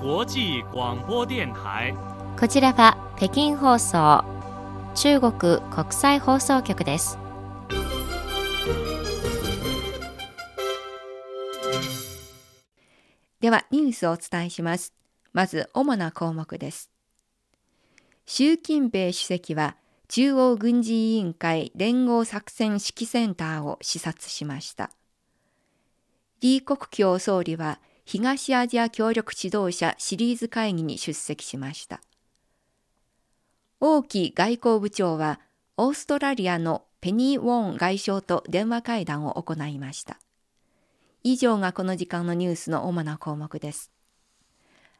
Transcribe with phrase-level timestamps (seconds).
[0.00, 1.92] 際广播電台。
[2.38, 4.24] こちらは北京放送
[4.94, 5.32] 中国
[5.72, 7.18] 国際放送局です。
[13.40, 14.92] ではニュースをお伝えします。
[15.32, 16.92] まず主な項目です。
[18.24, 24.92] 習近平主席は中央軍事委員会連合作戦指揮センターを視察しました。
[26.40, 27.80] 李克強総理は
[28.10, 32.00] 東アジア協力指導者シリーズ会議に出席しました。
[33.80, 35.40] 王毅外交部長は
[35.76, 40.18] オーストラリアのペニー・ウォーン外相と電話会談を行いました。
[41.22, 43.92] 以上がこの時間のニュースの主な項目です。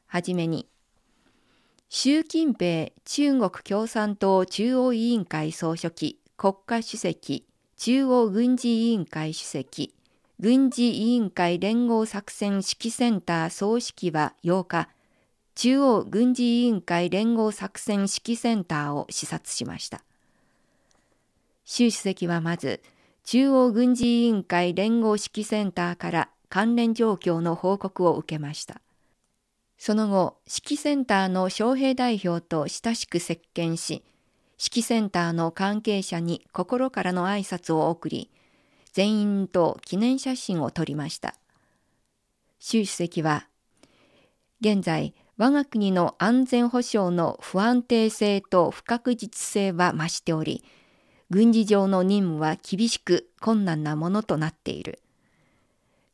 [0.05, 0.69] はじめに、
[1.89, 7.47] 習近平中国共産党中央委員会総書記、国家主席、
[7.79, 9.95] 中央軍事委員会主席、
[10.41, 14.89] 軍事委員会連合作戦指揮センター総指揮は8日、
[15.57, 20.05] 中央軍事委員会連合作戦指揮センターを視察しました。
[21.65, 22.81] 習主席はまず、
[23.25, 28.81] 中央軍事委員会連合指揮センターから関連状況の報告を受けました。
[29.77, 34.05] その後、指揮センターの招聘代表と親しく接見し、
[34.57, 38.31] 指揮センターの関係者に心からの挨拶を送り、
[38.93, 41.35] 全員と記念写真を撮りました。
[42.59, 43.49] 習主席は、
[44.61, 50.65] 現在、我が国の安全保障の不安定性と不確実性は増しており、
[51.31, 55.01] 軍事上の任務は厳しく困難なものとなっている。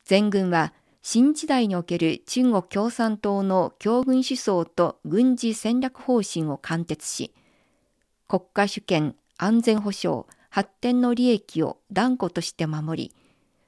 [0.05, 7.33] 全軍は新時代における中国共産党の強軍思想と軍事戦略方針を貫徹し、
[8.29, 13.15] 国家主権、安全保障、発展の利益を断固として守り、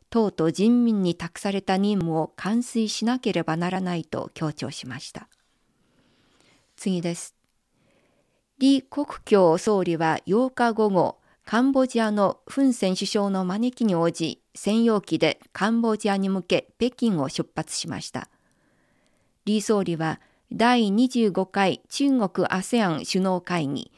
[0.08, 5.26] 党と人民に託された任務を完遂しなければならないと強調しました。
[6.76, 7.34] 次です。
[8.60, 18.28] 李克強総理は8日午後、カンボジアのフン・セン首相の招きに応じ、専用機でカンボジアに向け北京を出発しました。
[19.44, 20.20] 李総理は
[20.52, 23.90] 第25回中国 ASEAN 首脳会議、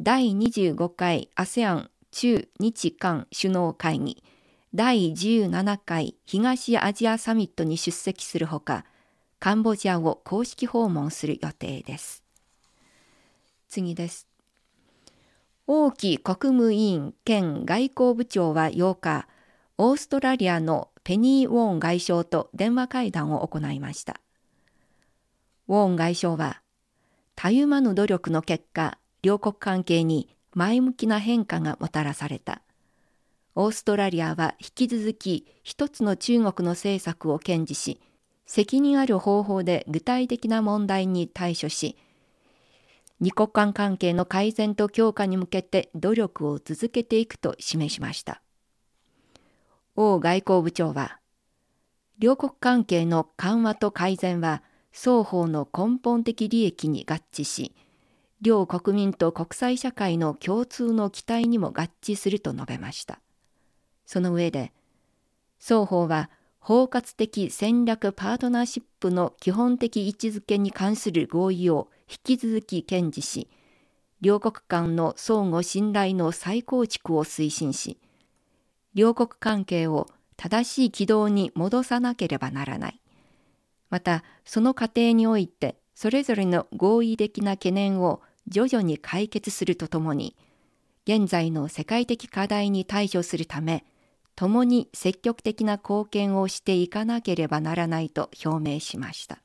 [0.00, 1.88] 第25回 ASEAN
[2.18, 4.24] 中日韓首脳会議、
[4.72, 8.86] 第17回東アジアサミットに出席するほか、
[9.38, 12.24] カンボジアを公式訪問する予定です。
[13.68, 14.26] 次です。
[15.66, 19.28] 王毅国務委員兼外交部長は8日、
[19.76, 24.22] オーストラリアのペニー・ウォーン外相と電話会談を行いました。
[25.68, 26.62] ウォーン外相は、
[27.34, 32.62] たゆまぬ努力の結果、両国関係に前向きな変化がもたらされた。
[33.54, 38.00] オーストラリアは引き続き一つの中国の政策を堅持し、
[38.46, 41.98] 責任ある方法で具体的な問題に対処し、
[43.20, 48.40] 二国間関係の改善と強化に向けて努力を続けていくと示しました。
[49.94, 51.18] 王外交部長は、
[52.18, 57.74] 両国関係の緩和と改善は双方の根本的利益に合致し、
[58.42, 63.20] 両国民と国際社会の共通の期待にも合致すると述べました。
[64.04, 64.72] その上で、
[65.58, 66.30] 双方は
[66.60, 73.48] 包括的戦略パートナーシップの基本的位置づけに関する合意を引き続き堅持し、
[74.20, 77.98] 両国間の相互信頼の再構築を推進し、
[78.94, 83.00] 両国関係を正しい軌道に戻さなければならない。
[83.88, 90.36] また、その過程において、それぞれの合意的な懸念を徐々に解決するとともに、
[91.06, 93.84] 現在の世界的課題に対処するため、
[94.34, 99.38] 共に積極的な貢献をしていかなければならないと表明しました。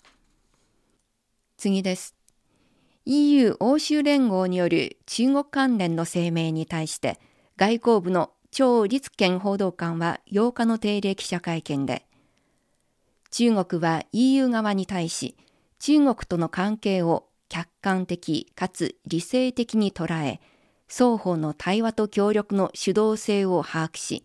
[1.58, 2.16] 次です。
[3.06, 7.20] EU 欧州連合による中国関連の声明に対して、
[7.58, 12.06] 外交部の張立憲報道官は8日の定例記者会見で、
[13.32, 15.38] 中国は EU 側に対し、
[15.80, 20.40] 中国との関係を客観的かつ理性的に捉え、
[20.88, 24.24] 双方の対話と協力の主導性を把握し、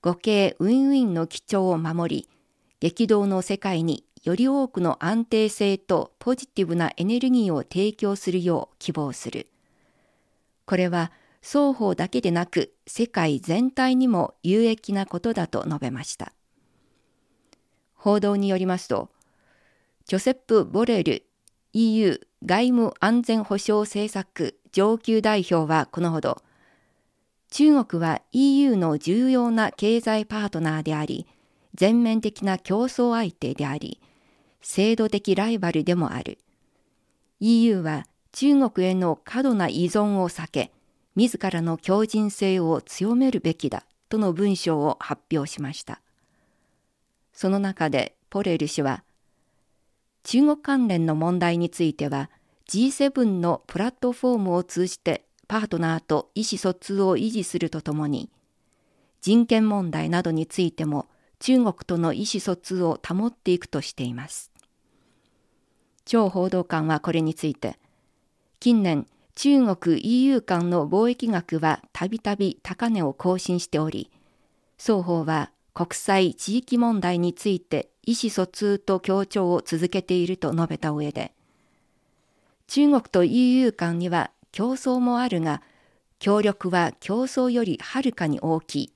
[0.00, 2.28] 互恵ウィンウィンの基調を守り、
[2.78, 9.48] 激動の世界により多くの安定性とポジティブなエネルギーを提供するよう希望する。
[10.64, 11.10] これは
[11.40, 16.32] 双方だけでなく世界全体にも有益なことだと述べました。
[17.94, 19.10] 報道によりますと、
[20.06, 21.26] ジョセップ・ボレル
[21.76, 26.40] EU 外務安全保障政策上級代表はこのほど、
[27.50, 31.26] 中国は EU の重要な経済パートナーであり、
[31.74, 34.00] 全面的な競争相手であり、
[34.60, 36.38] 制度的ライバルでもある。
[37.40, 40.70] EU は中国への過度な依存を避け、
[41.16, 46.00] 自らの強靭性を強めるべきだとの文章を発表しました。
[47.32, 49.02] その中でポレル氏は、
[50.24, 52.30] 中国関連の問題については
[52.68, 58.30] G7 のプラットフォームを通じてパートナーと意思疎通を維持するとともに、
[59.20, 61.06] 人権問題などについても
[61.40, 64.50] 中国との意思疎通を保っていくとしています。
[66.06, 67.78] 張報道官はこれについて、
[68.60, 74.10] 近年、中国 EU 間の貿易額はたびたび高値を更新しており、
[74.78, 81.32] 双方は国際地域問題について意思疎通と協調を続けていると述べた上で、
[82.66, 85.62] 中国と EU 間には競争もあるが、
[86.18, 88.92] 協力は競争よりはるかに大きい。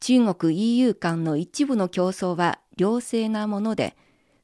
[0.00, 3.96] 中国 EU 間の一部の競争は良性なもので、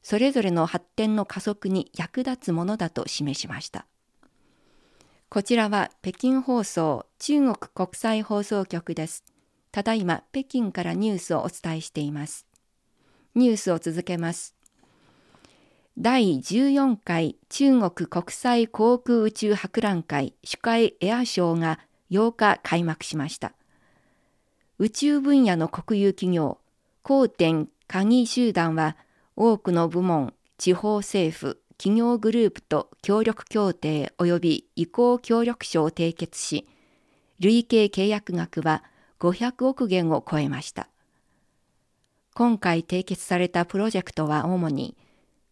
[0.03, 3.85] それぞれの発展の加速に役立つものだと示しました。
[5.29, 9.23] こちらは北京放送中国国際放送局です。
[9.71, 12.45] ただいま北京からニュースをお伝えしています。
[13.35, 14.55] ニュースを続けます。
[15.97, 21.79] 第14回中国国際航空宇宙博覧会主会エアショーが
[22.09, 23.53] 8日開幕しました。
[24.79, 26.57] 宇宙分野の国有企業、
[27.03, 28.97] 高点鍵集団は
[29.35, 36.67] 多くの部門、地方政府、企業グループと協力協定及び移行協力書を締結し、
[37.39, 38.83] 累計契約額は
[39.19, 40.90] 500億元を超えました。
[42.33, 44.95] 今回締結されたプロジェクトは主に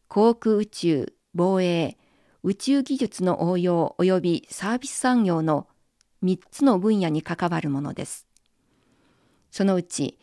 [0.07, 1.97] 航空宇宙、防衛、
[2.41, 5.67] 宇宙技術の応用及びサービス産業の
[6.23, 8.25] 3つの分野に関わるものです。
[9.51, 10.17] そのうち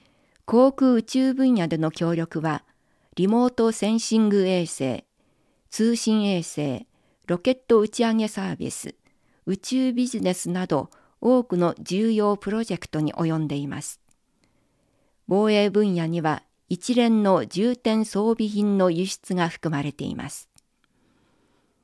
[0.46, 2.64] 航空宇宙分野での協力は
[3.16, 5.04] リモートセンシング衛星、
[5.68, 6.86] 通信衛星、
[7.26, 8.94] ロケット打ち上げサービス、
[9.44, 14.00] 宇宙ビジネスなど多くの重要プロジェクトに及んでいます。
[15.28, 20.48] 防衛分野には一連の重点装備品の輸出が含まれています。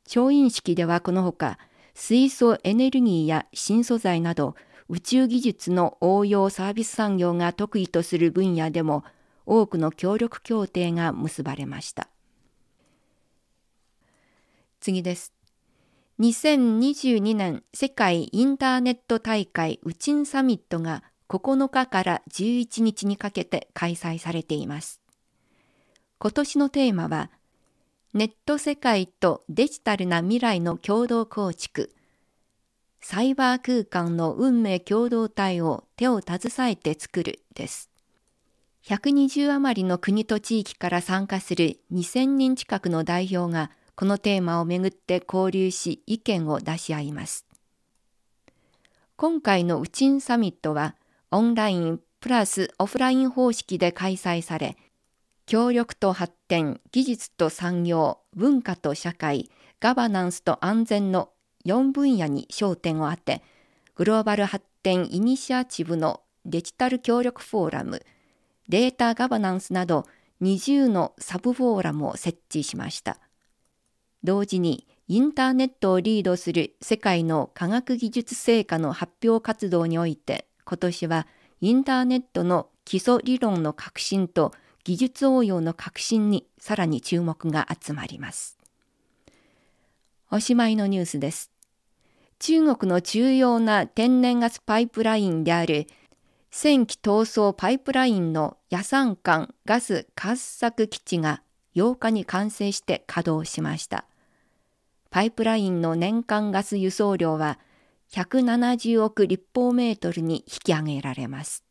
[0.06, 1.58] 調印式ではこのほか
[1.94, 4.56] 水素エネルギーや新素材など
[4.88, 9.05] 宇宙技術の応用サービス産業が得意とする分野でも
[9.46, 12.08] 多くの協力協定が結ばれました。
[14.81, 15.32] 次です。
[16.20, 21.02] 2022年世界インターネット大会ウチンサミットが
[21.38, 25.00] 9日から11日にかけて開催されています。
[26.19, 27.31] 今年のテーマは、
[28.12, 31.94] ネット世界とデジタルな未来の共同構築、
[33.00, 37.90] サイバー空間の運命共同体を手を携えて作るです。
[38.85, 47.46] 120余りの国と地域から参加する2000人近くの代表がこのテーマをめぐって交流し意見を出し合います。
[49.17, 50.95] 今回のウチンサミットは
[51.34, 54.76] オンラインプラスオフライン方式で開催され、
[55.46, 61.30] 協力と発展、技術と産業、文化と社会、ガバナンスと安全の
[61.64, 63.42] 4分野に焦点を当て、
[63.94, 68.04] グローバル発展イニシアチブのデジタル協力フォーラム、
[68.68, 70.06] データガバナンスなど
[70.42, 73.18] 20のサブフォーラムを設置しました。
[74.22, 81.26] 同時にインターネットをリードする世界の科学技術成果の発表活動において今年は
[81.61, 84.52] インターネットの基礎理論の革新と
[84.85, 88.59] 技術応用の革新にさらに注目が集まります。
[90.31, 91.50] おしまいのニュースです。
[92.38, 95.87] 中国の重要な天然ガスパイプラインである
[96.50, 101.42] 戦機闘争パイプラインの野山間ガス掘削基地が
[101.76, 104.07] 8日に完成して稼働しました。
[105.11, 107.59] パイプラインの年間ガス輸送量は
[108.12, 111.64] 170億立方メートルに引き上げられます。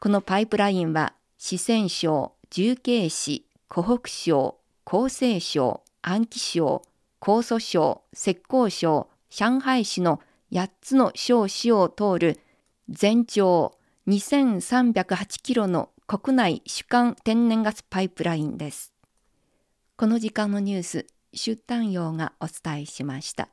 [0.00, 6.82] このパイプラインは四川省、重慶市、湖北省、江西省、安徽省、
[7.20, 10.20] 江蘇省、浙江省、上海市の
[10.52, 12.40] 8つの省市を通る
[12.88, 18.92] 全長2308キロの国内主管天然ガスパイプラインです。
[19.96, 23.48] この時間のニュース、出丹陽がお伝えしました。